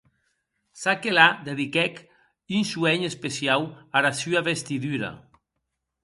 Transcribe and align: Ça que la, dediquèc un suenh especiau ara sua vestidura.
Ça 0.83 0.93
que 1.01 1.11
la, 1.15 1.25
dediquèc 1.49 1.99
un 2.59 2.65
suenh 2.69 3.05
especiau 3.09 3.67
ara 3.99 4.11
sua 4.21 4.41
vestidura. 4.49 5.11